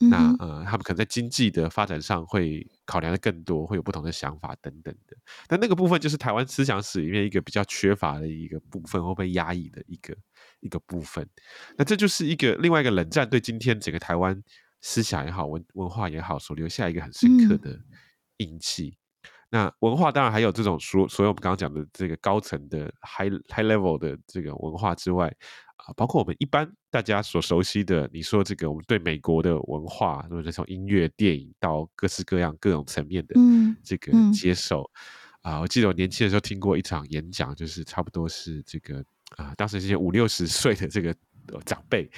[0.00, 5.14] 嗯、那呃，他们可能在经济的发展上会考量的更多，会有不同的想法等等的。
[5.46, 10.16] 但那个部分就是台湾思想史里面一个比较缺乏的一个部分，会被压抑的一个
[10.60, 11.28] 一个部分。
[11.76, 14.42] 那这就是一个另外一个冷战对今天整个台湾。
[14.86, 17.74] 思想也好，文文化也好，所留下一个很深刻的
[18.36, 18.94] 印记。
[19.22, 25.34] 嗯、那文化当然还有这种所所有我们刚刚讲的这个高层的 high high level 的这个文化之外
[25.76, 33.34] 啊，包括我们一般大家所熟悉的，你说这个我们对美国的文化，或者从音乐、电影到各式各样各种层面的
[33.82, 34.92] 这个接受、嗯
[35.44, 39.02] 嗯、啊，我记得我年轻的时候听过一场演讲，就是差不多是这个
[39.38, 41.16] 啊，当时这些五六十岁的这个。
[41.64, 42.10] 长辈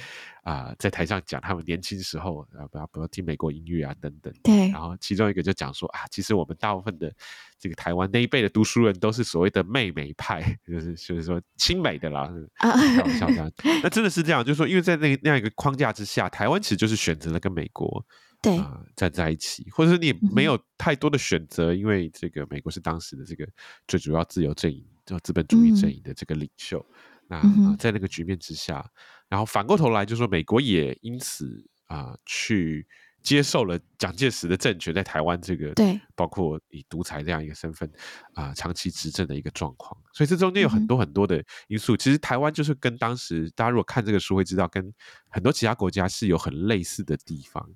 [0.43, 4.33] 啊、呃，在台上讲他们年轻时候啊，不要不要听美国音乐啊等等。
[4.43, 4.69] 对。
[4.71, 7.13] 然后其中一个就讲说啊，其实我们大部分的
[7.59, 12.33] 这个台湾那一辈的读书人都是所谓的妹妹派， 就是就是说亲美的啦。
[12.59, 12.73] 啊。
[12.73, 13.51] 开玩笑这样。
[13.83, 18.05] 那真的是这样，就是说，因为在那那样一个框架之下，台湾其实就是选择了跟美国
[18.41, 18.61] 对
[18.95, 23.49] 站在一起，或者是你也没有太多的选择，嗯、因为这个美国是当时的这个
[23.89, 26.79] 最主要自由阵营，就资本主义阵营的这个领袖。
[26.79, 26.95] 嗯
[27.29, 28.89] 那、呃、在那个局面之下，
[29.29, 32.87] 然后反过头来就说，美国也因此啊、呃，去
[33.23, 37.91] 接受了蒋介石的政权在台湾这个对，包括以独裁这样一个身份
[38.35, 40.01] 啊、呃，长期执政的一个状况。
[40.13, 41.97] 所以这中间有很多很多的因素。
[41.97, 44.95] 嗯、其实台湾就是跟当时大家如果看这个书会知道，跟
[45.29, 47.69] 很多其他国家是有很类似的地方。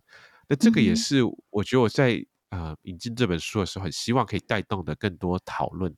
[0.48, 5.92] 那这个也是我觉得我在啊、呃、引进这本书的时候，很希望可以带动的更多讨论，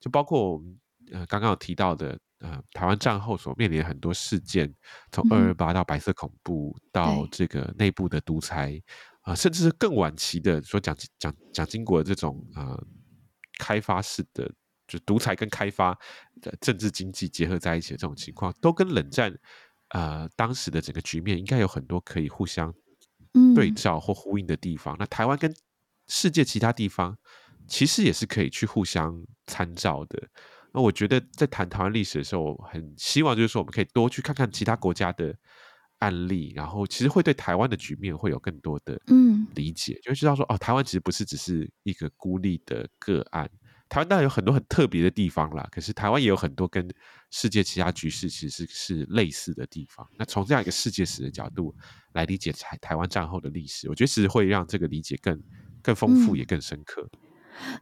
[0.00, 0.78] 就包括我们
[1.12, 2.18] 呃刚刚有提到的。
[2.44, 4.70] 呃，台湾战后所面临的很多事件，
[5.10, 8.78] 从二二八到白色恐怖，嗯、到这个内部的独裁，
[9.22, 12.78] 啊、呃，甚至是更晚期的说蒋蒋蒋经国这种呃
[13.58, 14.52] 开发式的
[14.86, 15.98] 就独裁跟开发
[16.42, 19.34] 的政治经济结合在一起的这种情况，都跟冷战
[19.88, 22.70] 呃当时的整个局面应该有很多可以互相
[23.54, 24.94] 对照或呼应的地方。
[24.96, 25.50] 嗯、那台湾跟
[26.08, 27.16] 世界其他地方
[27.66, 30.28] 其实也是可以去互相参照的。
[30.74, 35.32] 那我觉得在谈台湾历史的时候，我很希望就是说我们可以多去看看其他国家的
[36.00, 43.48] 案例，然后其实会对台湾的局面会有更多的嗯理解，嗯、就会知道说哦，台湾其实不是只是一个孤立的个案。
[43.88, 46.92] 台湾当然有很多很特别的地方啦，可是台湾也有很多跟
[47.30, 50.04] 世界其他局势其实是类似的地方。
[50.18, 51.72] 那从这样一个世界史的角度
[52.14, 55.40] 来理解台台湾战后的历史，我觉得其实会让这个理解更
[55.80, 57.08] 更丰富，也更深刻。
[57.12, 57.20] 嗯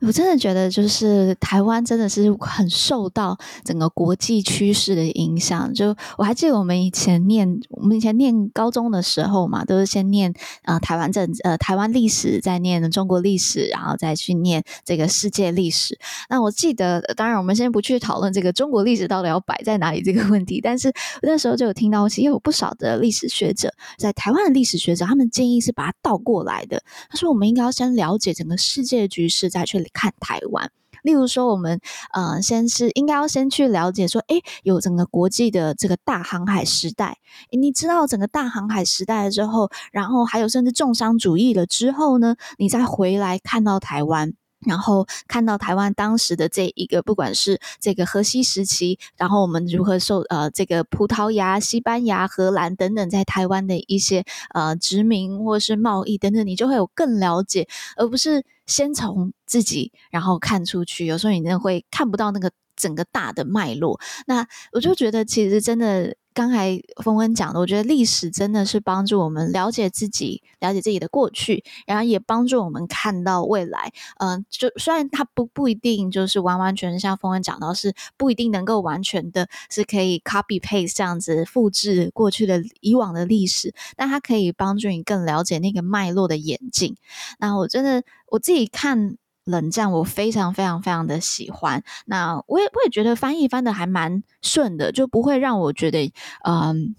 [0.00, 5.72] 我真的觉得，就是台湾真的是很受到整个国际趋势的影响。
[5.74, 10.32] 就我还记得我们以前念，我们以前念高中的时候嘛，都是先念
[10.64, 15.98] 呃台湾政呃台湾历史，再念中国历史，然后再去念这个世界历史。
[16.28, 20.92] 那我记得，当然我们先不去讨论这个中国历史到底要摆在哪里这个问题，但是
[21.22, 26.82] 那时候就有听到，其实有不少的历史学者，在台湾的历史学者，他们建议是把它倒过来的。
[27.08, 30.70] 他说，我们应该要先了解整个世界局势，在去看台湾，
[31.02, 31.80] 例如说，我们
[32.12, 37.18] 呃，先是应该要先去了解说，诶，有整个国际的这个大航海时代，
[37.50, 44.34] 你知道整个大航海时代之后，然后还有甚至重商主义了之后呢，你再回来看到台湾。
[44.66, 64.00] 然后看到台湾当时的这一个，不管是这个荷西时期，然后我们如何受呃这个葡萄牙、西班牙、荷兰等等在台湾的一些呃殖民或是贸易等等，你就会有更了解，而不是先从自己然后看出去，有时候你真的会看不到那个整个大的脉络。
[64.26, 66.16] 那我就觉得其实真的。
[66.34, 73.92] 刚才峰恩讲的，我觉得历史真的是帮助我们了解自己，了解自己的过去，然后也帮助我们看到未来。
[74.18, 86.96] 嗯、就虽然它不不一定就是完完全像峰恩讲到，是不一定能够完全的是可以 copy paste 这样子复制过去的以往的历史，但它可以帮助你更了解那个脉络的演进。
[87.38, 89.16] 那我真的我自己看。
[89.44, 96.12] 冷战我非常非常非常的喜欢，那我也我也觉得翻译翻的还蛮顺的，就不会让我觉得，
[96.44, 96.94] 嗯，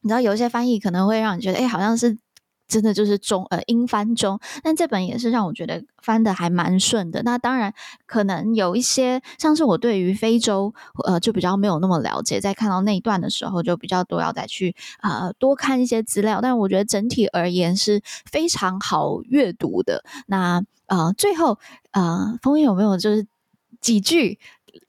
[0.00, 2.16] 你知道有一些翻译可能会让你觉得，哎，好像是
[2.68, 7.22] 真的就是中呃英翻中，但这本也是让我觉得翻的还蛮顺的。
[7.22, 7.72] 那当然
[8.06, 20.04] 可能有一些像是我对于非洲呃就比较没有那么了解，在看到那一段的时候就比较多要再去呃多看一些资料，但我觉得整体而言是非常好阅读的。
[20.26, 21.58] 那呃，最后，
[21.90, 23.26] 呃，风有没有就是
[23.80, 24.38] 几句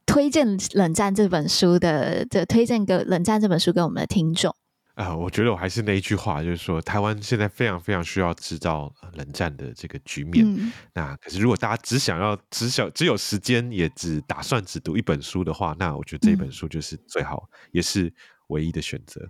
[0.05, 4.55] 推荐《冷战》这本书的的推荐给《冷战》这本书给我们的听众？
[4.97, 10.43] 啊、呃，我觉得我还是那一句话，就是说，台湾现在非常非常需要知道冷战的这个局面。
[10.43, 18.11] 嗯、那可是，如果大家只想要只想只有时间，也只打算只读一本书的话，那我觉得这本书就是最好，嗯、也是
[18.47, 19.29] 唯一的选择。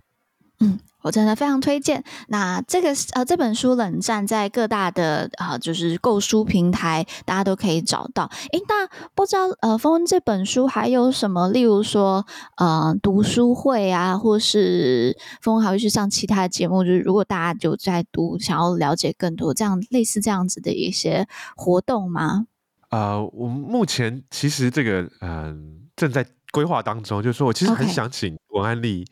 [0.60, 2.02] 嗯，我真的非常推荐。
[2.26, 8.28] 那这个呃，这本书《冷战》在各大的啊、呃，就是购书平台，大家都可以找到。
[8.50, 11.48] 诶，那不知道呃，丰恩这本书还有什么？
[11.50, 16.82] 例如说呃，读书会啊，或是丰恩还会去上其他的节目？
[16.82, 22.46] 就是如果大家就在读，想要了解更多这样类似这样子的一些活动吗？
[22.90, 25.56] 呃，我们目前其实这个嗯、呃，
[25.94, 29.06] 正在规划当中，就是说我其实很想请文安利。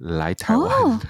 [0.00, 1.00] 来台湾，oh,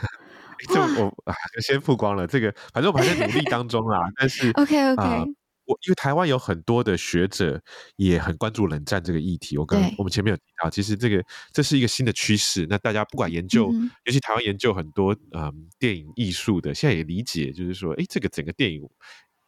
[0.69, 4.01] 就我啊，先曝光了这个，反正我们还在努力当中啦。
[4.19, 5.25] 但是，OK OK，、呃、
[5.65, 7.63] 我因为台湾有很多的学者
[7.97, 9.57] 也很关注冷战这个议题。
[9.57, 12.67] 我刚我们前面有提到，其实这个这是一个新的趋势。
[12.69, 18.83] 那大家不管研究，嗯、尤其台湾研究很多嗯电影艺术的，现在也理解，就是说，哎，这个整个电影。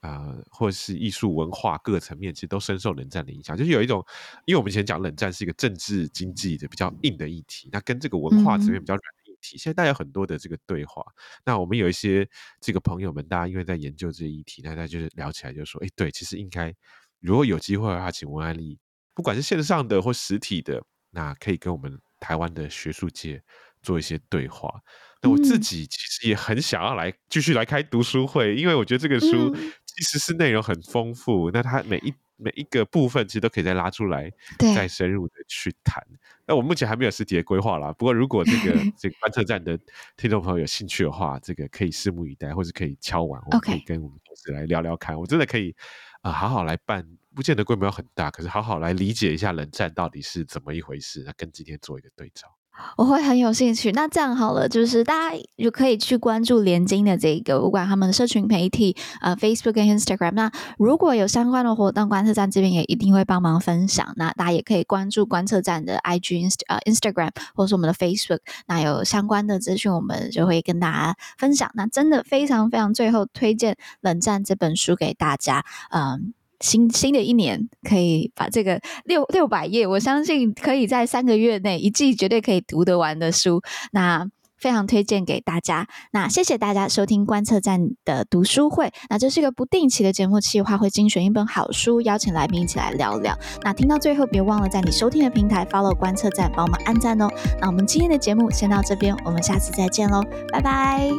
[0.03, 3.57] 啊、呃，或者是艺术文化各个层面，其实都深受冷战的影响。
[3.57, 4.05] 就是有一种，
[4.47, 9.03] 因为我们以前讲冷战是一个政治经济的比较硬的议题，那跟这个文化层面比较软
[9.43, 11.05] 题，嗯、现在大家有很多的这个对话。
[11.45, 12.26] 那我们有一些
[12.61, 16.74] 这个朋友们，大家因为在研究这些议题，那大家就是聊起来就说，哎，对，其实应该
[17.20, 18.78] 如果有机会的话，请文安利，
[19.12, 23.43] 不管是线上的或实体的，那可以跟我们台湾的学术界
[23.82, 24.80] 做一些对话。
[25.20, 29.53] 那我自己其实也很想要来继续来开读书会，因为我觉得这个书。
[29.55, 36.05] 嗯其实是内容很丰富，那它每一每一个部分其实都可以再拉出来，再深入的去谈。
[36.47, 39.78] 那我目前还没有实体的规划啦，不过如果这个 这个观测站的
[40.16, 45.18] 听众朋友有兴趣的话，这个可以拭目以待，或是可以敲完，我们可以跟我们同事来聊聊看。
[45.18, 45.74] 我真的可以
[46.22, 52.49] 啊、呃，好好来办，不见得规模很大，可是好好来理解一下冷战到底是怎么一回事，那跟今天做一个对照。
[52.97, 53.93] 我会很有兴趣。
[53.93, 60.33] 那这样好了，就是大家就可以去关注联经的这个，不管他们的社群媒体，呃，Facebook 跟 Instagram。
[60.33, 64.12] 那如果有相关的活动，观测站这边也一定会帮忙分享。
[64.16, 66.51] 那大家也可以关注观测站的 IG、
[66.87, 68.41] Instagram，或者是我们的 Facebook。
[68.66, 71.70] 那有相关的资讯，我们就会跟大家分享。
[71.75, 75.64] 那真的非常非常，最后推荐《冷战》这本书给大家。
[75.91, 76.35] 嗯。
[76.62, 83.60] 新新的一年可以把这个六六百页，我相信可以在三个月内一季绝对可以读得完的书，
[83.92, 85.88] 那非常推荐给大家。
[86.12, 88.92] 那谢谢大家收听观测站的读书会。
[89.10, 93.36] 那这是一个不定期的节目计划，会精选一本好书，邀请来宾一起来聊聊。
[93.64, 97.28] 那听到最后，别忘了在你收听的平台 follow 观测站，帮我们按赞哦。
[97.60, 101.10] 那我们今天的节目先到这边，我们下次再见喽，拜拜。